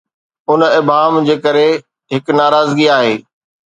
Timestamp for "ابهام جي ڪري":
0.79-1.69